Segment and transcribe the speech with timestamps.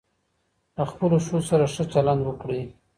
[0.75, 2.61] له خپلو ښځو سره ښه چلند وکړئ.